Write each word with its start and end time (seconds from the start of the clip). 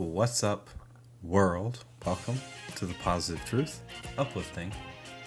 What's 0.00 0.42
up, 0.42 0.70
world? 1.22 1.84
Welcome 2.06 2.40
to 2.76 2.86
the 2.86 2.94
positive 2.94 3.44
truth, 3.44 3.82
uplifting, 4.16 4.72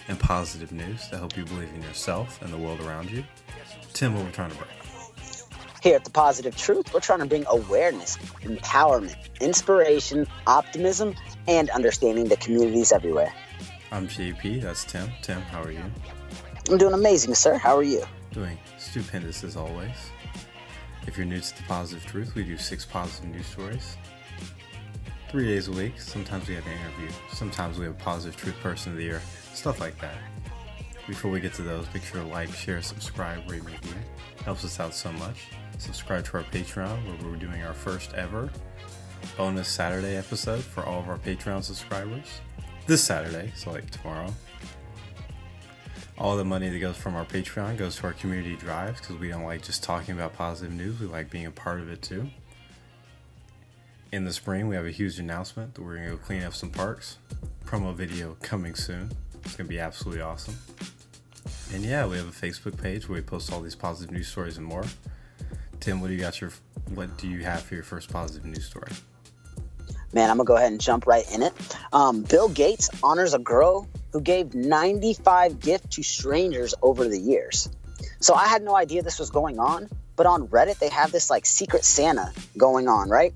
and 0.07 0.19
positive 0.19 0.71
news 0.71 1.07
to 1.09 1.17
help 1.19 1.37
you 1.37 1.45
believe 1.45 1.69
in 1.75 1.83
yourself 1.83 2.41
and 2.41 2.51
the 2.51 2.57
world 2.57 2.79
around 2.79 3.11
you. 3.11 3.23
Tim, 3.93 4.15
what 4.15 4.25
we're 4.25 4.31
trying 4.31 4.49
to 4.49 4.57
bring. 4.57 4.71
Here 5.83 5.95
at 5.95 6.05
the 6.05 6.09
Positive 6.09 6.57
Truth, 6.57 6.91
we're 6.91 7.01
trying 7.01 7.19
to 7.19 7.27
bring 7.27 7.45
awareness, 7.47 8.17
empowerment, 8.41 9.15
inspiration, 9.39 10.25
optimism, 10.47 11.13
and 11.47 11.69
understanding 11.69 12.27
to 12.29 12.35
communities 12.35 12.91
everywhere. 12.91 13.31
I'm 13.91 14.07
JP, 14.07 14.63
that's 14.63 14.85
Tim. 14.85 15.07
Tim, 15.21 15.41
how 15.41 15.61
are 15.61 15.71
you? 15.71 15.83
I'm 16.67 16.79
doing 16.79 16.95
amazing, 16.95 17.35
sir. 17.35 17.59
How 17.59 17.77
are 17.77 17.83
you? 17.83 18.03
Doing 18.31 18.57
stupendous 18.79 19.43
as 19.43 19.55
always. 19.55 20.09
If 21.05 21.15
you're 21.15 21.27
new 21.27 21.41
to 21.41 21.57
the 21.57 21.63
Positive 21.63 22.03
Truth, 22.03 22.33
we 22.33 22.43
do 22.43 22.57
six 22.57 22.85
positive 22.85 23.29
news 23.29 23.45
stories. 23.45 23.97
Three 25.33 25.47
days 25.47 25.67
a 25.67 25.71
week. 25.71 25.99
Sometimes 25.99 26.47
we 26.47 26.53
have 26.53 26.67
an 26.67 26.73
interview. 26.73 27.09
Sometimes 27.31 27.79
we 27.79 27.85
have 27.85 27.95
a 27.95 28.03
positive 28.03 28.39
truth 28.39 28.55
person 28.59 28.91
of 28.91 28.99
the 28.99 29.03
year. 29.03 29.19
Stuff 29.55 29.79
like 29.79 29.99
that. 29.99 30.17
Before 31.07 31.31
we 31.31 31.39
get 31.39 31.55
to 31.55 31.63
those, 31.63 31.91
make 31.91 32.03
sure 32.03 32.21
to 32.21 32.27
like, 32.27 32.53
share, 32.53 32.83
subscribe, 32.83 33.39
rate, 33.49 33.63
review. 33.63 33.95
Helps 34.45 34.63
us 34.63 34.79
out 34.79 34.93
so 34.93 35.11
much. 35.13 35.47
Subscribe 35.79 36.23
to 36.25 36.37
our 36.37 36.43
Patreon 36.43 37.03
where 37.07 37.31
we're 37.31 37.35
doing 37.37 37.63
our 37.63 37.73
first 37.73 38.13
ever 38.13 38.51
bonus 39.35 39.67
Saturday 39.67 40.17
episode 40.17 40.63
for 40.63 40.83
all 40.83 40.99
of 40.99 41.09
our 41.09 41.17
Patreon 41.17 41.63
subscribers. 41.63 42.41
This 42.85 43.03
Saturday, 43.03 43.51
so 43.55 43.71
like 43.71 43.89
tomorrow. 43.89 44.31
All 46.19 46.37
the 46.37 46.45
money 46.45 46.69
that 46.69 46.77
goes 46.77 46.95
from 46.95 47.15
our 47.15 47.25
Patreon 47.25 47.75
goes 47.75 47.95
to 47.95 48.03
our 48.03 48.13
community 48.13 48.55
drives 48.55 48.99
because 48.99 49.17
we 49.17 49.29
don't 49.29 49.45
like 49.45 49.63
just 49.63 49.81
talking 49.81 50.13
about 50.13 50.35
positive 50.35 50.75
news. 50.75 50.99
We 50.99 51.07
like 51.07 51.31
being 51.31 51.47
a 51.47 51.51
part 51.51 51.79
of 51.79 51.89
it 51.89 52.03
too. 52.03 52.29
In 54.13 54.25
the 54.25 54.31
spring, 54.31 54.67
we 54.67 54.75
have 54.75 54.85
a 54.85 54.91
huge 54.91 55.17
announcement 55.17 55.73
that 55.73 55.81
we're 55.81 55.95
going 55.95 56.07
to 56.07 56.11
go 56.11 56.17
clean 56.17 56.43
up 56.43 56.53
some 56.53 56.69
parks. 56.69 57.17
Promo 57.65 57.95
video 57.95 58.37
coming 58.43 58.75
soon. 58.75 59.09
It's 59.43 59.55
going 59.55 59.65
to 59.65 59.73
be 59.73 59.79
absolutely 59.79 60.21
awesome. 60.21 60.55
And 61.73 61.83
yeah, 61.83 62.05
we 62.05 62.17
have 62.17 62.27
a 62.27 62.31
Facebook 62.31 62.79
page 62.79 63.09
where 63.09 63.15
we 63.15 63.23
post 63.23 63.51
all 63.51 63.59
these 63.59 63.73
positive 63.73 64.13
news 64.13 64.27
stories 64.27 64.57
and 64.57 64.67
more. 64.67 64.85
Tim, 65.79 65.99
what 65.99 66.09
do 66.09 66.13
you 66.13 66.19
got 66.19 66.39
your 66.41 66.51
what 66.93 67.17
do 67.17 67.27
you 67.27 67.39
have 67.39 67.63
for 67.63 67.73
your 67.73 67.83
first 67.83 68.13
positive 68.13 68.45
news 68.45 68.65
story? 68.65 68.91
Man, 70.13 70.29
I'm 70.29 70.37
gonna 70.37 70.45
go 70.45 70.57
ahead 70.57 70.71
and 70.71 70.79
jump 70.79 71.07
right 71.07 71.25
in 71.33 71.41
it. 71.41 71.53
Um, 71.91 72.21
Bill 72.21 72.49
Gates 72.49 72.91
honors 73.01 73.33
a 73.33 73.39
girl 73.39 73.89
who 74.11 74.21
gave 74.21 74.53
95 74.53 75.59
gifts 75.59 75.95
to 75.95 76.03
strangers 76.03 76.75
over 76.83 77.07
the 77.07 77.19
years. 77.19 77.67
So 78.19 78.35
I 78.35 78.45
had 78.45 78.61
no 78.61 78.75
idea 78.75 79.01
this 79.01 79.17
was 79.17 79.31
going 79.31 79.57
on, 79.57 79.89
but 80.15 80.27
on 80.27 80.49
Reddit 80.49 80.77
they 80.77 80.89
have 80.89 81.11
this 81.11 81.31
like 81.31 81.47
secret 81.47 81.83
Santa 81.83 82.31
going 82.55 82.87
on, 82.87 83.09
right? 83.09 83.33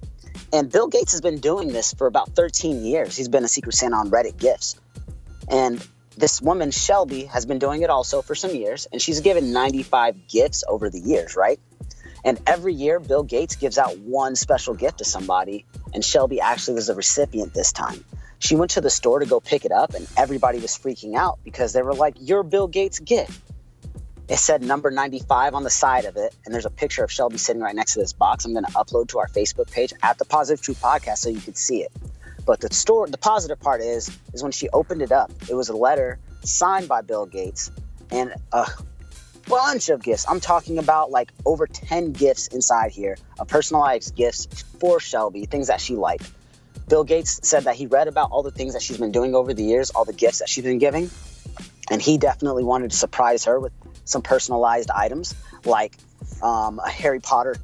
And 0.54 0.72
Bill 0.72 0.88
Gates 0.88 1.12
has 1.12 1.22
been 1.22 1.40
doing 1.40 1.70
this 1.70 1.94
for 1.94 2.08
about 2.08 2.30
13 2.30 2.86
years. 2.86 3.16
He's 3.16 3.28
been 3.28 3.44
a 3.44 3.50
secret 3.50 3.76
Santa 3.76 3.98
on 3.98 4.10
Reddit 4.10 4.38
gifts. 4.38 4.80
And 5.50 5.86
this 6.18 6.42
woman, 6.42 6.72
Shelby, 6.72 7.26
has 7.26 7.46
been 7.46 7.60
doing 7.60 7.82
it 7.82 7.90
also 7.90 8.22
for 8.22 8.34
some 8.34 8.56
years, 8.56 8.88
and 8.92 9.02
she's 9.02 9.20
given 9.20 9.54
95 9.54 10.28
gifts 10.28 10.64
over 10.68 10.90
the 10.90 11.00
years, 11.00 11.36
right? 11.36 11.60
And 12.26 12.40
every 12.48 12.74
year, 12.74 13.00
Bill 13.00 13.24
Gates 13.24 13.56
gives 13.56 13.78
out 13.78 13.98
one 14.00 14.36
special 14.36 14.74
gift 14.74 14.98
to 14.98 15.06
somebody, 15.06 15.66
and 15.94 16.04
Shelby 16.04 16.42
actually 16.42 16.76
was 16.76 16.88
the 16.88 16.96
recipient 16.96 17.54
this 17.54 17.72
time. 17.72 18.04
She 18.40 18.56
went 18.56 18.72
to 18.72 18.82
the 18.82 18.90
store 18.90 19.20
to 19.20 19.26
go 19.26 19.40
pick 19.40 19.66
it 19.66 19.72
up, 19.72 19.94
and 19.94 20.08
everybody 20.18 20.60
was 20.60 20.72
freaking 20.72 21.16
out 21.16 21.40
because 21.44 21.74
they 21.74 21.82
were 21.82 21.94
like, 21.94 22.16
You're 22.20 22.44
Bill 22.44 22.68
Gates' 22.68 23.00
gift. 23.00 23.40
It 24.30 24.40
said 24.40 24.62
number 24.62 24.92
95 24.92 25.54
on 25.54 25.64
the 25.64 25.70
side 25.70 26.04
of 26.04 26.18
it, 26.18 26.36
and 26.44 26.54
there's 26.54 26.66
a 26.66 26.70
picture 26.70 27.04
of 27.04 27.12
Shelby 27.12 27.38
sitting 27.38 27.62
right 27.62 27.76
next 27.76 27.94
to 27.94 28.00
this 28.00 28.12
box. 28.12 28.44
I'm 28.44 28.52
going 28.52 28.66
to 28.66 28.72
upload 28.72 29.08
to 29.10 29.20
our 29.20 29.28
Facebook 29.30 29.72
page 29.72 29.94
at 30.04 30.18
the 30.18 30.26
Positive 30.26 30.62
Truth 30.62 30.82
Podcast 30.82 31.20
so 31.20 31.30
you 31.30 31.40
can 31.40 31.56
see 31.56 31.82
it. 31.82 31.92
But 32.46 32.60
the 32.60 32.74
store, 32.74 33.08
the 33.08 33.18
positive 33.18 33.60
part 33.60 33.82
is, 33.82 34.12
is 34.34 34.44
when 34.44 34.52
she 34.52 34.68
opened 34.70 35.02
it 35.02 35.14
up, 35.14 35.32
it 35.50 35.54
was 35.54 35.70
a 35.70 35.76
letter 35.76 36.20
signed 36.44 36.90
by 36.90 37.02
Bill 37.02 37.26
Gates 37.26 37.72
and 38.12 38.34
a 38.52 38.68
bunch 39.48 39.88
of 39.90 40.04
gifts. 40.04 40.26
I'm 40.28 40.42
talking 40.42 40.78
about 40.78 41.10
like 41.10 41.32
over 41.46 41.66
10 41.66 42.12
gifts 42.12 42.48
inside 42.48 42.92
here, 42.92 43.18
a 43.40 43.46
personalized 43.46 44.16
gifts 44.16 44.46
for 44.80 45.00
Shelby, 45.00 45.46
things 45.46 45.68
that 45.68 45.80
she 45.80 45.96
liked. 45.96 46.30
Bill 46.90 47.04
Gates 47.04 47.40
said 47.44 47.64
that 47.64 47.76
he 47.76 47.86
read 47.86 48.08
about 48.08 48.32
all 48.32 48.44
the 48.44 48.52
things 48.52 48.74
that 48.74 48.82
she's 48.82 48.98
been 48.98 49.12
doing 49.12 49.36
over 49.36 49.54
the 49.54 49.64
years, 49.64 49.90
all 49.90 50.06
the 50.06 50.14
gifts 50.14 50.40
that 50.40 50.50
she's 50.50 50.64
been 50.64 50.80
giving, 50.80 51.10
and 51.90 52.02
he 52.02 52.18
definitely 52.18 52.64
wanted 52.64 52.92
to 52.92 52.98
surprise 52.98 53.46
her 53.46 53.60
with 53.60 53.74
some 54.08 54.22
personalized 54.22 54.90
items 54.92 55.36
like 55.66 55.96
um, 56.42 56.80
a 56.80 56.90
Harry 56.90 57.20
Potter 57.20 57.56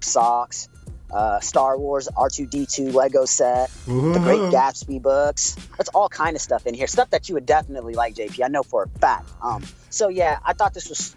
socks, 0.00 0.68
uh, 1.12 1.40
Star 1.40 1.78
Wars 1.78 2.08
R2D2 2.16 2.92
Lego 2.92 3.24
set, 3.24 3.70
the 3.86 4.18
Great 4.18 4.40
Gatsby 4.52 5.00
books. 5.00 5.56
That's 5.76 5.90
all 5.90 6.08
kind 6.08 6.34
of 6.34 6.42
stuff 6.42 6.66
in 6.66 6.74
here. 6.74 6.86
Stuff 6.86 7.10
that 7.10 7.28
you 7.28 7.34
would 7.34 7.46
definitely 7.46 7.94
like, 7.94 8.14
JP. 8.14 8.44
I 8.44 8.48
know 8.48 8.62
for 8.62 8.84
a 8.84 8.98
fact. 8.98 9.28
Um, 9.42 9.62
so 9.90 10.08
yeah, 10.08 10.38
I 10.44 10.54
thought 10.54 10.74
this 10.74 10.88
was 10.88 11.14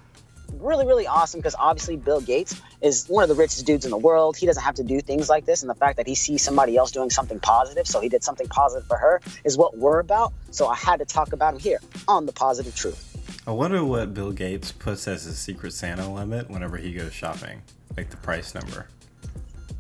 really, 0.60 0.86
really 0.86 1.08
awesome 1.08 1.40
because 1.40 1.56
obviously 1.58 1.96
Bill 1.96 2.22
Gates 2.22 2.60
is 2.82 3.08
one 3.08 3.24
of 3.24 3.30
the 3.30 3.36
richest 3.36 3.66
dudes 3.66 3.86
in 3.86 3.92
the 3.92 3.98
world. 3.98 4.38
He 4.38 4.46
doesn't 4.46 4.64
have 4.64 4.76
to 4.76 4.84
do 4.84 5.00
things 5.02 5.30
like 5.30 5.46
this, 5.46 5.64
and 5.64 5.70
the 5.70 5.76
fact 5.76 5.98
that 5.98 6.08
he 6.08 6.16
sees 6.16 6.42
somebody 6.42 6.78
else 6.78 6.92
doing 6.92 7.10
something 7.10 7.40
positive, 7.40 7.88
so 7.88 8.02
he 8.02 8.10
did 8.10 8.24
something 8.24 8.48
positive 8.48 8.88
for 8.88 8.98
her, 8.98 9.22
is 9.44 9.58
what 9.58 9.78
we're 9.78 10.00
about. 10.00 10.34
So 10.52 10.68
I 10.68 10.76
had 10.76 11.00
to 11.00 11.06
talk 11.06 11.34
about 11.34 11.54
him 11.54 11.60
here 11.60 11.80
on 12.08 12.26
the 12.26 12.34
Positive 12.34 12.76
Truth. 12.76 13.15
I 13.48 13.52
wonder 13.52 13.86
what 13.86 14.16
Bill 14.16 14.32
Gates 14.32 14.72
puts 14.72 15.08
as 15.08 15.26
his 15.26 15.38
secret 15.38 15.74
Santa 15.74 16.12
limit 16.12 16.50
whenever 16.50 16.78
he 16.78 16.94
goes 16.94 17.14
shopping, 17.14 17.62
like 17.96 18.10
the 18.10 18.18
price 18.18 18.56
number. 18.56 18.88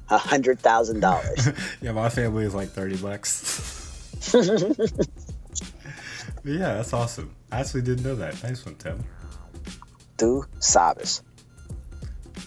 A 0.09 0.19
hundred 0.19 0.59
thousand 0.59 0.99
dollars. 0.99 1.49
yeah, 1.81 1.91
my 1.91 2.09
family 2.09 2.45
is 2.45 2.53
like 2.53 2.69
thirty 2.69 2.95
bucks. 2.97 4.31
yeah, 6.43 6.75
that's 6.75 6.93
awesome. 6.93 7.35
I 7.51 7.61
actually 7.61 7.81
didn't 7.81 8.03
know 8.03 8.15
that. 8.15 8.41
Nice 8.43 8.63
one, 8.63 8.75
Tim. 8.75 9.03
Tu 10.17 10.45
sabes. 10.59 11.23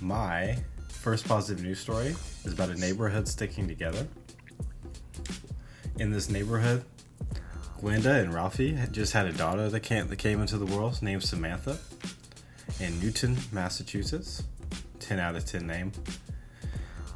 My 0.01 0.57
first 0.89 1.27
positive 1.27 1.65
news 1.65 1.81
story 1.81 2.15
is 2.45 2.53
about 2.53 2.71
a 2.71 2.77
neighborhood 2.77 3.27
sticking 3.27 3.67
together. 3.67 4.07
In 5.99 6.13
this 6.13 6.31
neighborhood, 6.31 6.85
Glenda 7.81 8.21
and 8.21 8.35
Ralphie 8.35 8.77
just 8.91 9.13
had 9.13 9.27
a 9.27 9.33
daughter 9.33 9.69
that 9.69 9.83
that 9.85 10.17
came 10.17 10.41
into 10.41 10.59
the 10.59 10.67
world 10.67 11.01
named 11.01 11.23
Samantha 11.23 11.79
in 12.81 12.99
Newton, 12.99 13.37
Massachusetts. 13.53 14.43
10 14.99 15.21
out 15.21 15.37
of 15.37 15.47
10 15.47 15.65
name. 15.65 15.93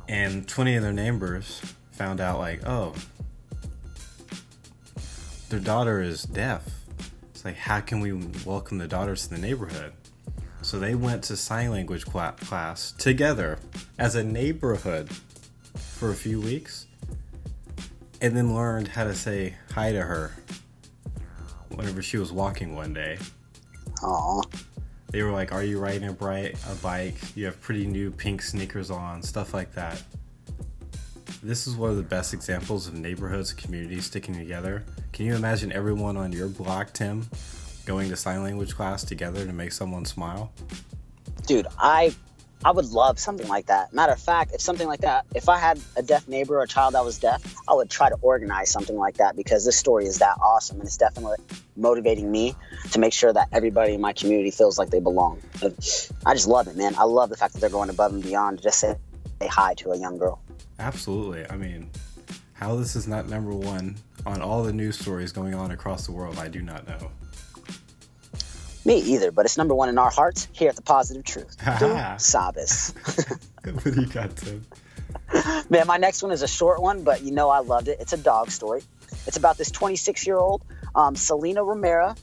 And 0.09 0.47
20 0.47 0.77
of 0.77 0.83
their 0.83 0.93
neighbors 0.93 1.61
found 1.91 2.21
out, 2.21 2.39
like, 2.39 2.65
oh, 2.65 2.95
their 5.49 5.59
daughter 5.59 6.01
is 6.01 6.23
deaf. 6.23 6.65
It's 7.31 7.45
like, 7.45 7.57
how 7.57 7.81
can 7.81 7.99
we 7.99 8.13
welcome 8.47 8.79
the 8.79 8.87
daughters 8.87 9.27
to 9.27 9.35
the 9.35 9.41
neighborhood? 9.41 9.93
So 10.63 10.79
they 10.79 10.95
went 10.95 11.25
to 11.25 11.37
sign 11.37 11.73
language 11.73 12.07
class 12.07 12.93
together 12.93 13.59
as 13.99 14.15
a 14.15 14.23
neighborhood 14.23 15.11
for 15.75 16.11
a 16.11 16.15
few 16.15 16.41
weeks 16.41 16.87
and 18.21 18.37
then 18.37 18.55
learned 18.55 18.87
how 18.87 19.03
to 19.03 19.15
say 19.15 19.57
hi 19.73 19.91
to 19.91 20.03
her 20.03 20.33
whenever 21.77 22.03
she 22.03 22.19
was 22.19 22.33
walking 22.33 22.75
one 22.75 22.93
day. 22.93 23.19
Aww. 24.03 24.45
They 25.11 25.23
were 25.23 25.31
like, 25.31 25.53
Are 25.53 25.63
you 25.63 25.79
riding 25.79 26.09
a, 26.09 26.13
bright, 26.13 26.57
a 26.71 26.75
bike? 26.77 27.17
You 27.37 27.45
have 27.45 27.61
pretty 27.61 27.87
new 27.87 28.11
pink 28.11 28.43
sneakers 28.43 28.91
on, 28.91 29.23
stuff 29.23 29.53
like 29.53 29.73
that. 29.75 30.03
This 31.43 31.67
is 31.67 31.77
one 31.77 31.91
of 31.91 31.97
the 31.97 32.03
best 32.03 32.33
examples 32.33 32.87
of 32.87 32.95
neighborhoods 32.95 33.51
and 33.51 33.61
communities 33.61 34.07
sticking 34.07 34.35
together. 34.35 34.85
Can 35.13 35.27
you 35.27 35.35
imagine 35.35 35.73
everyone 35.73 36.17
on 36.17 36.33
your 36.33 36.49
block, 36.49 36.93
Tim, 36.93 37.29
going 37.85 38.09
to 38.11 38.17
sign 38.17 38.43
language 38.43 38.75
class 38.75 39.05
together 39.05 39.45
to 39.45 39.53
make 39.53 39.73
someone 39.73 40.05
smile? 40.05 40.53
Dude, 41.47 41.67
I 41.79 42.15
I 42.65 42.71
would 42.71 42.91
love 42.91 43.19
something 43.19 43.49
like 43.49 43.67
that. 43.67 43.93
Matter 43.93 44.13
of 44.13 44.21
fact, 44.21 44.55
if 44.55 44.61
something 44.61 44.87
like 44.87 45.01
that, 45.01 45.27
if 45.35 45.49
I 45.49 45.59
had 45.59 45.81
a 45.97 46.03
deaf 46.03 46.29
neighbor 46.29 46.59
or 46.59 46.63
a 46.63 46.69
child 46.69 46.95
that 46.95 47.05
was 47.05 47.19
deaf, 47.19 47.43
I 47.69 47.75
would 47.75 47.91
try 47.91 48.09
to 48.09 48.17
organize 48.23 48.71
something 48.71 48.97
like 48.97 49.17
that 49.17 49.35
because 49.35 49.65
this 49.65 49.77
story 49.77 50.07
is 50.07 50.19
that 50.19 50.39
awesome 50.41 50.79
and 50.79 50.87
it's 50.87 50.97
definitely 50.97 51.39
motivating 51.77 52.31
me 52.31 52.55
to 52.93 52.99
make 52.99 53.13
sure 53.13 53.33
that 53.33 53.49
everybody 53.53 53.95
in 53.95 54.01
my 54.01 54.13
community 54.13 54.51
feels 54.51 54.79
like 54.79 54.91
they 54.91 55.01
belong. 55.01 55.41
I 56.27 56.35
just 56.35 56.49
love 56.49 56.69
it, 56.69 56.77
man. 56.77 56.95
I 56.97 57.05
love 57.05 57.31
the 57.31 57.37
fact 57.37 57.55
that 57.55 57.61
they're 57.61 57.71
going 57.71 57.91
above 57.91 58.13
and 58.13 58.23
beyond 58.23 58.59
to 58.59 58.65
just 58.65 58.81
say, 58.81 58.97
say 59.41 59.49
hi 59.49 59.75
to 59.75 59.93
a 59.93 59.99
young 59.99 60.19
girl. 60.19 60.41
Absolutely. 60.79 61.49
I 61.49 61.57
mean, 61.57 61.91
how 62.53 62.77
this 62.77 62.97
is 62.97 63.09
not 63.09 63.29
number 63.29 63.53
one 63.53 63.97
on 64.27 64.41
all 64.41 64.63
the 64.63 64.73
news 64.73 64.99
stories 64.99 65.33
going 65.33 65.55
on 65.55 65.71
across 65.71 66.07
the 66.07 66.13
world, 66.13 66.39
I 66.39 66.49
do 66.49 66.63
not 66.63 66.87
know. 66.87 67.11
Me 68.85 68.99
either, 68.99 69.31
but 69.31 69.45
it's 69.45 69.57
number 69.57 69.75
one 69.75 69.89
in 69.89 69.99
our 69.99 70.11
hearts 70.11 70.49
here 70.53 70.69
at 70.69 70.77
the 70.77 70.83
Positive 70.83 71.23
Truth. 71.25 71.57
Sabas. 71.59 72.95
what 73.65 73.95
do 73.95 74.01
you 74.01 74.07
got, 74.07 74.37
Tim? 74.37 74.65
Man, 75.71 75.87
my 75.87 75.99
next 75.99 76.23
one 76.23 76.33
is 76.33 76.43
a 76.43 76.49
short 76.49 76.83
one, 76.83 77.05
but 77.05 77.23
you 77.23 77.31
know 77.31 77.49
I 77.49 77.61
loved 77.61 77.89
it. 77.89 77.99
It's 78.01 78.13
a 78.13 78.17
dog 78.17 78.51
story. 78.51 78.83
It's 79.27 79.37
about 79.37 79.57
this 79.57 79.71
26 79.71 80.27
year 80.27 80.37
old, 80.37 80.65
um, 80.95 81.17
Selena 81.17 81.65
Romero. 81.65 82.15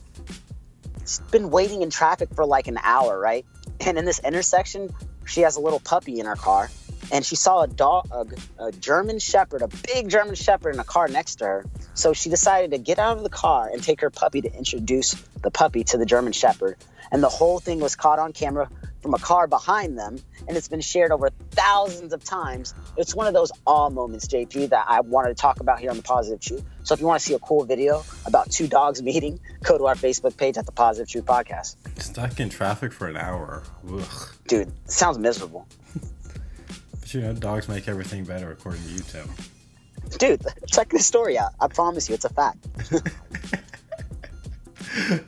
She's 1.00 1.20
been 1.30 1.50
waiting 1.50 1.82
in 1.82 1.90
traffic 1.90 2.28
for 2.34 2.46
like 2.46 2.68
an 2.68 2.78
hour, 2.82 3.18
right? 3.18 3.44
And 3.80 3.98
in 3.98 4.04
this 4.04 4.20
intersection, 4.20 4.90
she 5.26 5.40
has 5.42 5.56
a 5.56 5.60
little 5.60 5.80
puppy 5.80 6.20
in 6.20 6.26
her 6.26 6.36
car. 6.36 6.70
and 7.12 7.24
she 7.24 7.36
saw 7.36 7.62
a 7.62 7.66
dog, 7.66 8.08
a, 8.12 8.66
a 8.66 8.72
German 8.72 9.18
Shepherd, 9.18 9.62
a 9.62 9.68
big 9.68 10.08
German 10.08 10.34
Shepherd, 10.34 10.74
in 10.74 10.80
a 10.80 10.84
car 10.84 11.08
next 11.08 11.36
to 11.36 11.44
her. 11.44 11.64
So 11.94 12.12
she 12.12 12.30
decided 12.30 12.70
to 12.70 12.78
get 12.78 12.98
out 12.98 13.16
of 13.16 13.22
the 13.22 13.30
car 13.30 13.68
and 13.72 13.82
take 13.82 14.00
her 14.02 14.10
puppy 14.10 14.42
to 14.42 14.52
introduce 14.56 15.14
the 15.42 15.50
puppy 15.50 15.84
to 15.84 15.98
the 15.98 16.06
German 16.06 16.32
Shepherd. 16.32 16.76
And 17.10 17.22
the 17.22 17.28
whole 17.28 17.58
thing 17.58 17.80
was 17.80 17.96
caught 17.96 18.18
on 18.18 18.32
camera 18.32 18.68
from 19.00 19.14
a 19.14 19.18
car 19.18 19.46
behind 19.46 19.98
them, 19.98 20.18
and 20.46 20.56
it's 20.56 20.68
been 20.68 20.80
shared 20.80 21.10
over 21.10 21.30
thousands 21.50 22.12
of 22.12 22.22
times. 22.24 22.74
It's 22.96 23.14
one 23.14 23.26
of 23.26 23.34
those 23.34 23.50
awe 23.66 23.90
moments, 23.90 24.26
JP, 24.28 24.70
that 24.70 24.84
I 24.88 25.00
wanted 25.00 25.28
to 25.28 25.34
talk 25.34 25.60
about 25.60 25.80
here 25.80 25.90
on 25.90 25.96
the 25.96 26.02
Positive 26.02 26.40
Truth. 26.40 26.64
So 26.84 26.94
if 26.94 27.00
you 27.00 27.06
want 27.06 27.20
to 27.20 27.26
see 27.26 27.34
a 27.34 27.38
cool 27.38 27.64
video 27.64 28.02
about 28.26 28.50
two 28.50 28.66
dogs 28.66 29.02
meeting, 29.02 29.40
go 29.62 29.78
to 29.78 29.86
our 29.86 29.94
Facebook 29.94 30.36
page 30.36 30.58
at 30.58 30.66
the 30.66 30.72
Positive 30.72 31.08
Truth 31.08 31.26
Podcast. 31.26 31.76
Stuck 32.00 32.40
in 32.40 32.50
traffic 32.50 32.92
for 32.92 33.08
an 33.08 33.16
hour. 33.16 33.62
Ugh. 33.90 34.28
Dude, 34.46 34.72
sounds 34.90 35.18
miserable. 35.18 35.66
But 37.00 37.14
you 37.14 37.20
know, 37.22 37.32
dogs 37.32 37.68
make 37.68 37.88
everything 37.88 38.24
better, 38.24 38.50
according 38.50 38.82
to 38.82 38.88
you, 38.90 38.98
Tim. 39.00 39.28
Dude, 40.18 40.44
check 40.66 40.90
this 40.90 41.06
story 41.06 41.38
out. 41.38 41.52
I 41.60 41.68
promise 41.68 42.08
you, 42.08 42.14
it's 42.14 42.24
a 42.24 42.30
fact. 42.30 42.66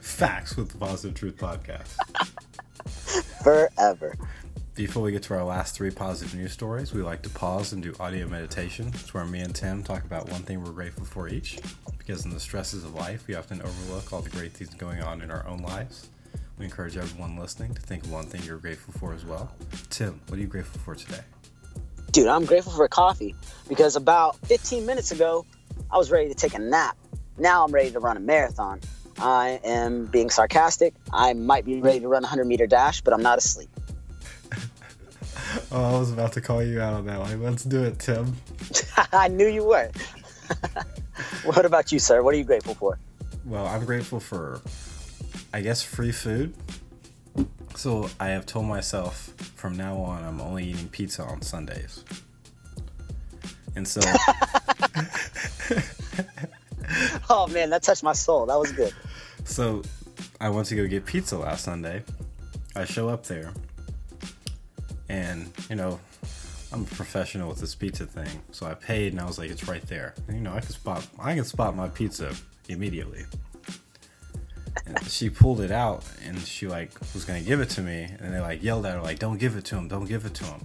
Facts 0.00 0.56
with 0.56 0.70
the 0.70 0.78
Positive 0.78 1.14
Truth 1.14 1.36
Podcast. 1.36 1.94
Forever. 3.42 4.14
Before 4.74 5.02
we 5.02 5.12
get 5.12 5.22
to 5.24 5.34
our 5.34 5.44
last 5.44 5.74
three 5.74 5.90
positive 5.90 6.34
news 6.34 6.52
stories, 6.52 6.94
we 6.94 7.02
like 7.02 7.22
to 7.22 7.28
pause 7.28 7.72
and 7.72 7.82
do 7.82 7.94
audio 8.00 8.26
meditation. 8.26 8.88
It's 8.94 9.12
where 9.12 9.24
me 9.24 9.40
and 9.40 9.54
Tim 9.54 9.82
talk 9.82 10.04
about 10.04 10.30
one 10.30 10.42
thing 10.42 10.64
we're 10.64 10.70
grateful 10.70 11.04
for 11.04 11.28
each. 11.28 11.58
Because 11.98 12.24
in 12.24 12.30
the 12.30 12.40
stresses 12.40 12.84
of 12.84 12.94
life, 12.94 13.26
we 13.26 13.34
often 13.34 13.60
overlook 13.60 14.12
all 14.12 14.22
the 14.22 14.30
great 14.30 14.52
things 14.52 14.74
going 14.74 15.02
on 15.02 15.20
in 15.20 15.30
our 15.30 15.46
own 15.46 15.58
lives. 15.58 16.08
We 16.58 16.64
encourage 16.64 16.96
everyone 16.96 17.36
listening 17.36 17.74
to 17.74 17.82
think 17.82 18.04
of 18.04 18.12
one 18.12 18.24
thing 18.24 18.42
you're 18.44 18.58
grateful 18.58 18.94
for 18.94 19.12
as 19.12 19.24
well. 19.24 19.52
Tim, 19.90 20.20
what 20.28 20.38
are 20.38 20.40
you 20.40 20.46
grateful 20.46 20.80
for 20.80 20.94
today? 20.94 21.20
Dude, 22.12 22.28
I'm 22.28 22.44
grateful 22.44 22.72
for 22.72 22.86
coffee 22.88 23.34
because 23.68 23.96
about 23.96 24.36
15 24.46 24.86
minutes 24.86 25.12
ago, 25.12 25.44
I 25.90 25.96
was 25.96 26.10
ready 26.10 26.28
to 26.28 26.34
take 26.34 26.54
a 26.54 26.58
nap. 26.58 26.96
Now 27.38 27.64
I'm 27.64 27.72
ready 27.72 27.90
to 27.90 28.00
run 28.00 28.16
a 28.16 28.20
marathon. 28.20 28.80
I 29.22 29.60
am 29.62 30.06
being 30.06 30.30
sarcastic. 30.30 30.94
I 31.12 31.32
might 31.32 31.64
be 31.64 31.80
ready 31.80 32.00
to 32.00 32.08
run 32.08 32.24
a 32.24 32.26
100 32.26 32.44
meter 32.44 32.66
dash, 32.66 33.02
but 33.02 33.14
I'm 33.14 33.22
not 33.22 33.38
asleep. 33.38 33.70
Oh, 35.70 35.96
I 35.96 35.98
was 35.98 36.10
about 36.12 36.32
to 36.32 36.40
call 36.40 36.62
you 36.62 36.80
out 36.80 36.94
on 36.94 37.06
that 37.06 37.20
one. 37.20 37.42
Let's 37.42 37.62
do 37.62 37.84
it, 37.84 38.00
Tim. 38.00 38.36
I 39.12 39.28
knew 39.28 39.46
you 39.46 39.64
were. 39.64 39.90
what 41.44 41.64
about 41.64 41.92
you, 41.92 41.98
sir? 41.98 42.22
What 42.22 42.34
are 42.34 42.38
you 42.38 42.44
grateful 42.44 42.74
for? 42.74 42.98
Well, 43.44 43.66
I'm 43.66 43.84
grateful 43.84 44.18
for, 44.18 44.60
I 45.54 45.60
guess, 45.60 45.82
free 45.82 46.12
food. 46.12 46.54
So 47.76 48.10
I 48.18 48.28
have 48.28 48.44
told 48.44 48.66
myself 48.66 49.32
from 49.54 49.76
now 49.76 49.96
on 49.98 50.24
I'm 50.24 50.40
only 50.40 50.64
eating 50.64 50.88
pizza 50.88 51.22
on 51.22 51.42
Sundays. 51.42 52.04
And 53.76 53.86
so, 53.86 54.00
Oh 57.30 57.46
man, 57.48 57.70
that 57.70 57.82
touched 57.82 58.02
my 58.02 58.12
soul. 58.12 58.46
That 58.46 58.58
was 58.58 58.72
good. 58.72 58.92
So 59.44 59.82
I 60.40 60.48
went 60.50 60.66
to 60.68 60.76
go 60.76 60.86
get 60.86 61.06
pizza 61.06 61.38
last 61.38 61.64
Sunday. 61.64 62.02
I 62.74 62.84
show 62.84 63.08
up 63.08 63.24
there, 63.24 63.52
and 65.08 65.50
you 65.68 65.76
know, 65.76 66.00
I'm 66.72 66.82
a 66.82 66.86
professional 66.86 67.48
with 67.48 67.58
this 67.58 67.74
pizza 67.74 68.06
thing. 68.06 68.28
So 68.50 68.66
I 68.66 68.74
paid, 68.74 69.12
and 69.12 69.20
I 69.20 69.26
was 69.26 69.38
like, 69.38 69.50
it's 69.50 69.68
right 69.68 69.86
there. 69.88 70.14
And, 70.26 70.36
you 70.36 70.42
know, 70.42 70.54
I 70.54 70.60
can 70.60 70.70
spot, 70.70 71.06
I 71.18 71.34
can 71.34 71.44
spot 71.44 71.76
my 71.76 71.88
pizza 71.88 72.34
immediately. 72.68 73.24
And 74.86 75.02
she 75.08 75.28
pulled 75.28 75.60
it 75.60 75.70
out, 75.70 76.04
and 76.26 76.38
she 76.38 76.66
like 76.66 76.90
was 77.12 77.24
gonna 77.24 77.42
give 77.42 77.60
it 77.60 77.68
to 77.70 77.82
me, 77.82 78.08
and 78.20 78.32
they 78.32 78.40
like 78.40 78.62
yelled 78.62 78.86
at 78.86 78.94
her 78.94 79.02
like, 79.02 79.18
"Don't 79.18 79.38
give 79.38 79.56
it 79.56 79.64
to 79.66 79.76
him! 79.76 79.88
Don't 79.88 80.06
give 80.06 80.24
it 80.24 80.34
to 80.34 80.44
him!" 80.44 80.60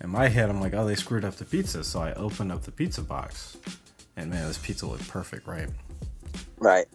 In 0.00 0.10
my 0.10 0.28
head, 0.28 0.50
I'm 0.50 0.60
like, 0.60 0.74
"Oh, 0.74 0.86
they 0.86 0.96
screwed 0.96 1.24
up 1.24 1.36
the 1.36 1.44
pizza." 1.44 1.84
So 1.84 2.00
I 2.00 2.12
opened 2.14 2.50
up 2.50 2.62
the 2.62 2.72
pizza 2.72 3.02
box, 3.02 3.56
and 4.16 4.30
man, 4.30 4.46
this 4.48 4.58
pizza 4.58 4.86
looked 4.86 5.06
perfect, 5.08 5.46
right? 5.46 5.68
Right. 6.58 6.88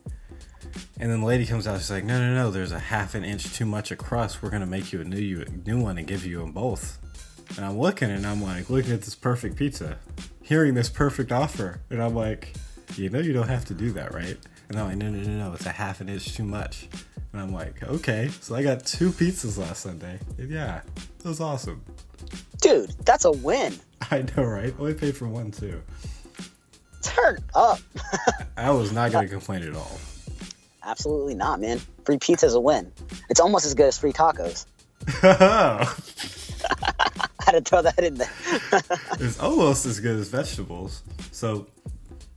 And 1.00 1.12
then 1.12 1.22
the 1.22 1.26
lady 1.26 1.46
comes 1.46 1.68
out. 1.68 1.80
She's 1.80 1.92
like, 1.92 2.04
"No, 2.04 2.20
no, 2.20 2.34
no. 2.34 2.52
There's 2.52 2.72
a 2.72 2.80
half 2.80 3.16
an 3.16 3.24
inch 3.24 3.54
too 3.54 3.66
much 3.66 3.92
across. 3.92 4.42
We're 4.42 4.50
gonna 4.50 4.66
make 4.66 4.94
you 4.94 5.02
a 5.02 5.04
new 5.04 5.18
you 5.20 5.46
new 5.66 5.82
one 5.82 5.98
and 5.98 6.08
give 6.08 6.26
you 6.26 6.40
them 6.40 6.52
both." 6.52 7.00
And 7.58 7.66
I'm 7.66 7.78
looking, 7.78 8.10
and 8.10 8.26
I'm 8.26 8.42
like, 8.42 8.70
looking 8.70 8.94
at 8.94 9.02
this 9.02 9.16
perfect 9.16 9.56
pizza, 9.58 9.98
hearing 10.42 10.74
this 10.74 10.90
perfect 10.90 11.32
offer, 11.32 11.82
and 11.90 12.02
I'm 12.02 12.16
like, 12.16 12.54
"You 12.96 13.10
know, 13.10 13.20
you 13.20 13.34
don't 13.34 13.50
have 13.50 13.66
to 13.66 13.74
do 13.74 13.92
that, 13.94 14.14
right?" 14.14 14.38
And 14.70 14.80
I'm 14.80 14.88
like, 14.88 14.98
"No, 14.98 15.10
no, 15.10 15.20
no, 15.20 15.50
no. 15.50 15.54
It's 15.54 15.66
a 15.66 15.72
half 15.72 16.02
an 16.02 16.10
inch 16.10 16.36
too 16.36 16.44
much." 16.44 16.88
And 17.34 17.42
I'm 17.42 17.52
like, 17.52 17.84
"Okay." 17.84 18.30
So 18.42 18.56
I 18.56 18.64
got 18.64 18.86
two 18.86 19.12
pizzas 19.12 19.58
last 19.58 19.82
Sunday. 19.82 20.20
And 20.38 20.50
yeah, 20.50 20.82
it 21.20 21.26
was 21.28 21.42
awesome. 21.42 21.84
Dude, 22.62 22.92
that's 23.06 23.26
a 23.26 23.32
win. 23.32 23.74
I 24.12 24.24
know, 24.36 24.44
right? 24.44 24.74
Only 24.80 24.94
paid 24.94 25.18
for 25.18 25.28
one 25.28 25.52
too. 25.52 25.82
Turn 27.02 27.44
up. 27.54 27.80
I 28.58 28.72
was 28.72 28.92
not 28.94 29.12
gonna 29.12 29.28
complain 29.38 29.64
at 29.64 29.76
all. 29.76 30.00
Absolutely 30.86 31.36
not, 31.36 31.62
man. 31.62 31.80
Free 32.06 32.18
pizza's 32.18 32.56
a 32.56 32.60
win. 32.60 32.92
It's 33.30 33.40
almost 33.40 33.66
as 33.66 33.74
good 33.74 33.88
as 33.88 33.98
free 33.98 34.12
tacos. 34.12 34.66
I 35.24 35.86
had 37.46 37.52
to 37.52 37.62
throw 37.62 37.82
that 37.82 38.00
in 38.00 38.16
there. 38.16 38.30
It's 39.20 39.40
almost 39.40 39.86
as 39.86 40.00
good 40.00 40.18
as 40.18 40.30
vegetables. 40.30 41.04
So, 41.32 41.68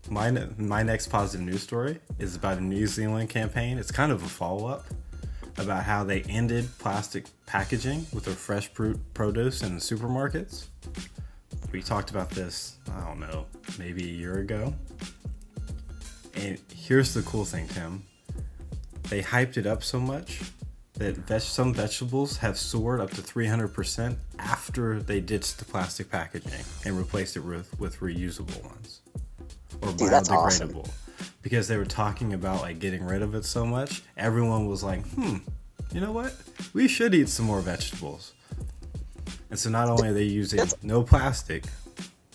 my 0.09 0.31
my 0.57 0.83
next 0.83 1.09
positive 1.09 1.45
news 1.45 1.63
story 1.63 1.99
is 2.19 2.37
about 2.37 2.59
a 2.59 2.61
New 2.61 2.87
Zealand 2.87 3.29
campaign. 3.31 3.79
It's 3.79 3.91
kind 3.91 4.13
of 4.13 4.23
a 4.23 4.29
follow 4.29 4.69
up 4.69 4.85
about 5.59 5.85
how 5.85 6.05
they 6.05 6.23
ended 6.23 6.69
plastic 6.79 7.27
packaging 7.47 8.07
with 8.13 8.25
their 8.25 8.35
fresh 8.35 8.69
fruit 8.69 9.01
produce 9.15 9.63
in 9.63 9.75
the 9.75 9.81
supermarkets. 9.81 10.67
We 11.73 11.83
talked 11.83 12.11
about 12.11 12.31
this, 12.31 12.77
I 12.95 13.05
don't 13.05 13.21
know, 13.21 13.47
maybe 13.79 14.05
a 14.05 14.13
year 14.13 14.39
ago. 14.39 14.75
And 16.35 16.59
here's 16.75 17.15
the 17.15 17.23
cool 17.23 17.45
thing, 17.45 17.67
Tim. 17.69 18.05
They 19.09 19.23
hyped 19.23 19.57
it 19.57 19.67
up 19.67 19.83
so 19.83 20.01
much 20.01 20.41
that 20.95 21.17
veg- 21.17 21.41
some 21.43 21.75
vegetables 21.75 22.39
have 22.39 22.59
soared 22.59 23.01
up 23.01 23.11
to 23.11 23.21
300% 23.21 24.17
after 24.39 25.01
they 25.01 25.21
ditched 25.21 25.59
the 25.59 25.65
plastic 25.65 26.11
packaging 26.11 26.65
and 26.85 26.97
replaced 26.97 27.37
it 27.37 27.41
with, 27.41 27.79
with 27.79 28.01
reusable 28.01 28.63
ones 28.65 29.01
or 29.83 29.93
Dude, 29.93 30.11
that's 30.11 30.29
biodegradable. 30.29 30.89
Because 31.43 31.69
they 31.69 31.77
were 31.77 31.85
talking 31.85 32.35
about 32.35 32.63
like 32.63 32.79
getting 32.79 33.05
rid 33.05 33.23
of 33.23 33.35
it 33.35 33.45
so 33.45 33.65
much, 33.65 34.03
everyone 34.17 34.67
was 34.67 34.83
like, 34.83 35.07
"Hmm, 35.11 35.37
you 35.93 36.01
know 36.01 36.13
what? 36.13 36.35
We 36.73 36.89
should 36.89 37.15
eat 37.15 37.29
some 37.29 37.47
more 37.47 37.61
vegetables." 37.61 38.33
And 39.51 39.59
so 39.59 39.71
not 39.71 39.89
only 39.89 40.09
are 40.09 40.13
they 40.13 40.25
using 40.25 40.61
no 40.83 41.03
plastic, 41.03 41.65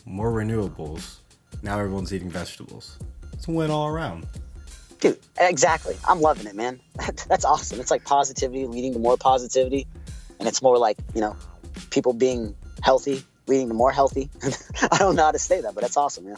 more 0.06 0.32
renewables, 0.32 1.18
now 1.62 1.78
everyone's 1.78 2.14
eating 2.14 2.30
vegetables. 2.30 2.98
It's 3.34 3.48
a 3.48 3.52
win 3.52 3.70
all 3.70 3.88
around. 3.88 4.26
Dude, 5.02 5.20
exactly. 5.40 5.98
I'm 6.08 6.22
loving 6.22 6.48
it, 6.48 6.56
man. 6.56 6.80
That's 7.28 7.44
awesome. 7.44 7.80
It's 7.82 7.92
like 7.92 8.06
positivity 8.06 8.66
leading 8.66 8.94
to 8.94 9.00
more 9.00 9.18
positivity. 9.18 9.88
And 10.40 10.48
it's 10.48 10.62
more 10.62 10.78
like, 10.78 10.98
you 11.14 11.22
know, 11.22 11.36
people 11.90 12.14
being 12.14 12.56
healthy 12.82 13.24
leading 13.48 13.68
to 13.68 13.74
more 13.74 13.92
healthy. 13.92 14.30
I 14.92 14.98
don't 14.98 15.16
know 15.16 15.26
how 15.26 15.32
to 15.32 15.40
say 15.40 15.62
that, 15.62 15.76
but 15.76 15.82
that's 15.82 15.98
awesome, 15.98 16.26
man. 16.26 16.38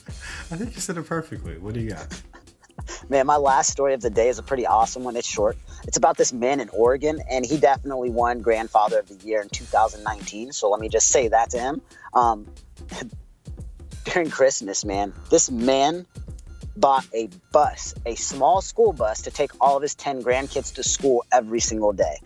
I 0.52 0.56
think 0.56 0.76
you 0.76 0.82
said 0.82 0.98
it 0.98 1.06
perfectly. 1.06 1.58
What 1.58 1.74
do 1.74 1.80
you 1.80 1.92
got? 1.92 2.22
Man, 3.10 3.28
my 3.28 3.38
last 3.38 3.70
story 3.70 3.94
of 3.94 4.02
the 4.02 4.10
day 4.10 4.30
is 4.30 4.40
a 4.40 4.44
pretty 4.44 4.66
awesome 4.66 5.04
one. 5.04 5.16
It's 5.16 5.28
short. 5.28 5.58
It's 5.88 5.96
about 5.96 6.18
this 6.18 6.34
man 6.34 6.60
in 6.60 6.70
Oregon, 6.70 7.22
and 7.30 7.46
he 7.46 7.58
definitely 7.58 8.10
won 8.10 8.42
Grandfather 8.42 9.00
of 9.00 9.08
the 9.08 9.26
Year 9.26 9.42
in 9.42 9.50
2019. 9.50 10.52
So 10.52 10.70
let 10.70 10.82
me 10.82 10.90
just 10.90 11.08
say 11.08 11.28
that 11.28 11.52
to 11.52 11.60
him. 11.60 11.82
Um, 12.14 12.48
during 14.06 14.30
Christmas, 14.30 14.84
man, 14.84 15.14
this 15.30 15.52
man 15.52 16.06
bought 16.76 17.06
a 17.14 17.30
bus, 17.52 17.94
a 18.06 18.16
small 18.16 18.62
school 18.62 18.94
bus, 18.94 19.24
to 19.24 19.32
take 19.32 19.52
all 19.62 19.78
of 19.78 19.82
his 19.82 19.96
10 19.96 20.24
grandkids 20.24 20.76
to 20.76 20.84
school 20.84 21.26
every 21.32 21.60
single 21.60 21.94
day. 21.94 22.18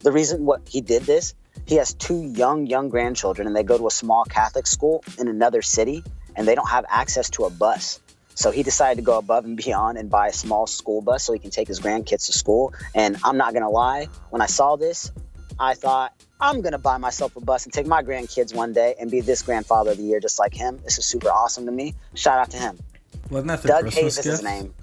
The 0.00 0.12
reason 0.12 0.44
what 0.44 0.68
he 0.68 0.80
did 0.80 1.02
this, 1.02 1.34
he 1.66 1.76
has 1.76 1.94
two 1.94 2.22
young, 2.22 2.66
young 2.66 2.88
grandchildren, 2.88 3.46
and 3.46 3.56
they 3.56 3.62
go 3.62 3.78
to 3.78 3.86
a 3.86 3.90
small 3.90 4.24
Catholic 4.24 4.66
school 4.66 5.02
in 5.18 5.28
another 5.28 5.62
city, 5.62 6.04
and 6.36 6.46
they 6.46 6.54
don't 6.54 6.68
have 6.68 6.84
access 6.88 7.30
to 7.30 7.44
a 7.44 7.50
bus. 7.50 8.00
So 8.34 8.50
he 8.50 8.62
decided 8.62 8.96
to 8.96 9.02
go 9.02 9.16
above 9.16 9.44
and 9.44 9.56
beyond 9.56 9.96
and 9.96 10.10
buy 10.10 10.28
a 10.28 10.32
small 10.32 10.66
school 10.66 11.00
bus 11.00 11.22
so 11.22 11.32
he 11.32 11.38
can 11.38 11.50
take 11.50 11.68
his 11.68 11.80
grandkids 11.80 12.26
to 12.26 12.32
school. 12.32 12.74
And 12.94 13.16
I'm 13.22 13.36
not 13.36 13.54
gonna 13.54 13.70
lie, 13.70 14.08
when 14.30 14.42
I 14.42 14.46
saw 14.46 14.76
this, 14.76 15.12
I 15.58 15.74
thought 15.74 16.12
I'm 16.40 16.60
gonna 16.60 16.78
buy 16.78 16.98
myself 16.98 17.36
a 17.36 17.40
bus 17.40 17.64
and 17.64 17.72
take 17.72 17.86
my 17.86 18.02
grandkids 18.02 18.52
one 18.52 18.72
day 18.72 18.96
and 18.98 19.08
be 19.08 19.20
this 19.20 19.42
grandfather 19.42 19.92
of 19.92 19.98
the 19.98 20.02
year 20.02 20.18
just 20.18 20.40
like 20.40 20.52
him. 20.52 20.80
This 20.82 20.98
is 20.98 21.04
super 21.04 21.28
awesome 21.28 21.66
to 21.66 21.72
me. 21.72 21.94
Shout 22.14 22.40
out 22.40 22.50
to 22.50 22.56
him. 22.56 22.76
Wasn't 23.30 23.48
that 23.48 23.62
the 23.62 23.68
Doug 23.68 23.82
Christmas 23.82 24.02
Hayes 24.02 24.18
is 24.18 24.24
gift? 24.24 24.36
his 24.36 24.42
name. 24.42 24.74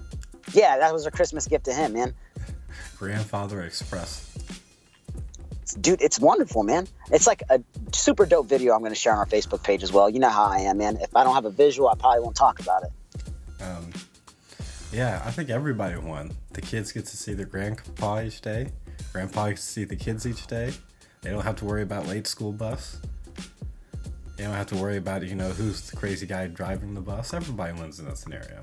Yeah, 0.52 0.78
that 0.78 0.92
was 0.92 1.06
a 1.06 1.10
Christmas 1.10 1.46
gift 1.46 1.64
to 1.66 1.72
him, 1.72 1.92
man. 1.94 2.14
Grandfather 2.98 3.62
Express. 3.62 4.28
Dude, 5.80 6.02
it's 6.02 6.18
wonderful, 6.18 6.62
man. 6.64 6.86
It's 7.10 7.26
like 7.26 7.42
a 7.48 7.62
super 7.92 8.26
dope 8.26 8.46
video 8.46 8.74
I'm 8.74 8.80
going 8.80 8.92
to 8.92 8.96
share 8.96 9.12
on 9.12 9.18
our 9.18 9.26
Facebook 9.26 9.62
page 9.62 9.82
as 9.82 9.92
well. 9.92 10.10
You 10.10 10.18
know 10.18 10.28
how 10.28 10.44
I 10.44 10.58
am, 10.58 10.78
man. 10.78 10.98
If 11.00 11.16
I 11.16 11.24
don't 11.24 11.34
have 11.34 11.46
a 11.46 11.50
visual, 11.50 11.88
I 11.88 11.94
probably 11.94 12.20
won't 12.20 12.36
talk 12.36 12.60
about 12.60 12.82
it. 12.82 12.90
Um, 13.62 13.92
yeah, 14.92 15.22
I 15.24 15.30
think 15.30 15.48
everybody 15.48 15.96
won. 15.96 16.32
The 16.52 16.60
kids 16.60 16.92
get 16.92 17.06
to 17.06 17.16
see 17.16 17.32
their 17.32 17.46
grandpa 17.46 18.20
each 18.20 18.42
day. 18.42 18.68
Grandpa 19.12 19.48
gets 19.48 19.64
to 19.64 19.72
see 19.72 19.84
the 19.84 19.96
kids 19.96 20.26
each 20.26 20.46
day. 20.46 20.72
They 21.22 21.30
don't 21.30 21.42
have 21.42 21.56
to 21.56 21.64
worry 21.64 21.82
about 21.82 22.06
late 22.06 22.26
school 22.26 22.52
bus. 22.52 22.98
You 24.42 24.48
don't 24.48 24.56
have 24.56 24.66
to 24.70 24.76
worry 24.76 24.96
about 24.96 25.24
you 25.24 25.36
know 25.36 25.50
who's 25.50 25.88
the 25.88 25.96
crazy 25.96 26.26
guy 26.26 26.48
driving 26.48 26.94
the 26.94 27.00
bus. 27.00 27.32
Everybody 27.32 27.74
wins 27.74 28.00
in 28.00 28.06
that 28.06 28.18
scenario. 28.18 28.60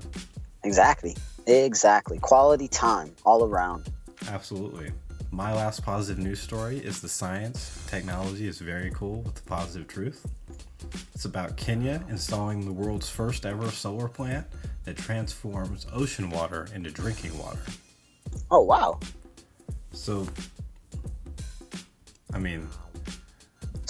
Exactly. 0.62 1.16
Exactly. 1.46 2.18
Quality 2.18 2.68
time 2.68 3.14
all 3.24 3.46
around. 3.46 3.88
Absolutely. 4.28 4.92
My 5.30 5.54
last 5.54 5.82
positive 5.82 6.22
news 6.22 6.38
story 6.38 6.76
is 6.76 7.00
the 7.00 7.08
science 7.08 7.82
technology 7.88 8.46
is 8.46 8.58
very 8.58 8.90
cool 8.90 9.22
with 9.22 9.36
the 9.36 9.42
positive 9.44 9.88
truth. 9.88 10.26
It's 11.14 11.24
about 11.24 11.56
Kenya 11.56 12.04
installing 12.10 12.66
the 12.66 12.72
world's 12.72 13.08
first 13.08 13.46
ever 13.46 13.70
solar 13.70 14.08
plant 14.08 14.46
that 14.84 14.98
transforms 14.98 15.86
ocean 15.94 16.28
water 16.28 16.68
into 16.74 16.90
drinking 16.90 17.38
water. 17.38 17.62
Oh 18.50 18.60
wow. 18.60 19.00
So, 19.92 20.28
I 22.34 22.38
mean, 22.38 22.68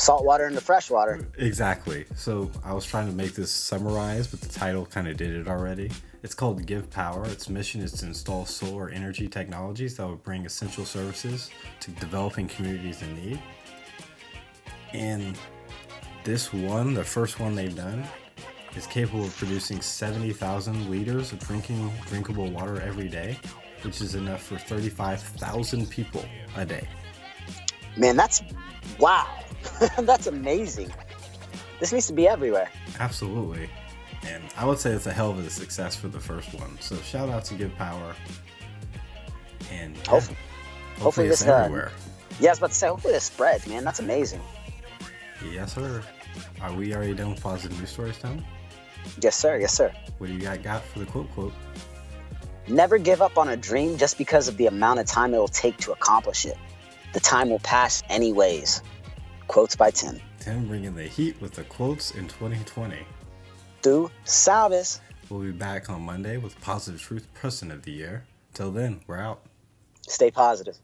Salt 0.00 0.24
water 0.24 0.46
into 0.46 0.62
fresh 0.62 0.88
water. 0.88 1.28
exactly. 1.36 2.06
So, 2.16 2.50
I 2.64 2.72
was 2.72 2.86
trying 2.86 3.06
to 3.08 3.12
make 3.12 3.34
this 3.34 3.50
summarize, 3.50 4.26
but 4.26 4.40
the 4.40 4.48
title 4.48 4.86
kind 4.86 5.06
of 5.06 5.18
did 5.18 5.30
it 5.34 5.46
already. 5.46 5.90
It's 6.22 6.34
called 6.34 6.64
GivePower. 6.64 7.30
Its 7.30 7.50
mission 7.50 7.82
is 7.82 7.92
to 7.92 8.06
install 8.06 8.46
solar 8.46 8.88
energy 8.88 9.28
technologies 9.28 9.98
that 9.98 10.06
will 10.06 10.16
bring 10.16 10.46
essential 10.46 10.86
services 10.86 11.50
to 11.80 11.90
developing 11.90 12.48
communities 12.48 13.02
in 13.02 13.14
need. 13.14 13.42
And 14.94 15.38
this 16.24 16.50
one, 16.50 16.94
the 16.94 17.04
first 17.04 17.38
one 17.38 17.54
they've 17.54 17.76
done, 17.76 18.02
is 18.76 18.86
capable 18.86 19.26
of 19.26 19.36
producing 19.36 19.82
70,000 19.82 20.88
liters 20.90 21.32
of 21.32 21.40
drinking 21.40 21.92
drinkable 22.06 22.50
water 22.50 22.80
every 22.80 23.08
day, 23.08 23.38
which 23.82 24.00
is 24.00 24.14
enough 24.14 24.42
for 24.42 24.56
35,000 24.56 25.90
people 25.90 26.24
a 26.56 26.64
day. 26.64 26.88
Man, 27.98 28.16
that's 28.16 28.40
wow. 28.98 29.39
that's 30.00 30.26
amazing. 30.26 30.90
This 31.78 31.92
needs 31.92 32.06
to 32.08 32.12
be 32.12 32.28
everywhere. 32.28 32.70
Absolutely. 32.98 33.68
And 34.26 34.42
I 34.56 34.66
would 34.66 34.78
say 34.78 34.90
it's 34.92 35.06
a 35.06 35.12
hell 35.12 35.30
of 35.30 35.38
a 35.38 35.48
success 35.50 35.96
for 35.96 36.08
the 36.08 36.20
first 36.20 36.52
one. 36.54 36.78
So 36.80 36.96
shout 36.96 37.28
out 37.30 37.44
to 37.46 37.54
GivePower. 37.54 38.14
And 39.72 39.96
yeah, 39.96 40.02
Hopefully- 40.04 40.36
hopefully, 40.98 41.02
hopefully 41.02 41.26
it's 41.28 41.38
this, 41.40 41.48
uh, 41.48 41.54
everywhere. 41.54 41.90
Yeah, 42.38 42.48
I 42.48 42.52
was 42.52 42.58
about 42.58 42.70
to 42.70 42.76
say, 42.76 42.88
hopefully 42.88 43.14
this 43.14 43.24
spreads, 43.24 43.66
man. 43.66 43.84
That's 43.84 44.00
amazing. 44.00 44.40
Yes, 45.50 45.74
sir. 45.74 46.02
Are 46.60 46.72
we 46.72 46.94
already 46.94 47.14
done 47.14 47.30
with 47.30 47.42
positive 47.42 47.78
news 47.78 47.90
stories, 47.90 48.18
Tom? 48.18 48.44
Yes, 49.22 49.36
sir. 49.36 49.58
Yes, 49.58 49.72
sir. 49.74 49.92
What 50.18 50.26
do 50.26 50.32
you 50.34 50.40
got, 50.40 50.62
got 50.62 50.84
for 50.84 50.98
the 50.98 51.06
quote 51.06 51.30
quote? 51.32 51.52
Never 52.68 52.98
give 52.98 53.22
up 53.22 53.38
on 53.38 53.48
a 53.48 53.56
dream 53.56 53.96
just 53.96 54.18
because 54.18 54.46
of 54.48 54.56
the 54.58 54.66
amount 54.66 55.00
of 55.00 55.06
time 55.06 55.32
it 55.34 55.38
will 55.38 55.48
take 55.48 55.76
to 55.78 55.92
accomplish 55.92 56.44
it. 56.44 56.56
The 57.14 57.20
time 57.20 57.48
will 57.50 57.58
pass 57.60 58.02
anyways. 58.10 58.82
Quotes 59.50 59.74
by 59.74 59.90
Tim. 59.90 60.20
Tim 60.38 60.68
bringing 60.68 60.94
the 60.94 61.02
heat 61.02 61.34
with 61.40 61.54
the 61.54 61.64
quotes 61.64 62.12
in 62.12 62.28
2020. 62.28 62.96
Do 63.82 64.08
sabes. 64.24 65.00
We'll 65.28 65.40
be 65.40 65.50
back 65.50 65.90
on 65.90 66.02
Monday 66.02 66.36
with 66.36 66.60
Positive 66.60 67.02
Truth 67.02 67.26
Person 67.34 67.72
of 67.72 67.82
the 67.82 67.90
Year. 67.90 68.22
Till 68.54 68.70
then, 68.70 69.00
we're 69.08 69.16
out. 69.16 69.40
Stay 70.06 70.30
positive. 70.30 70.76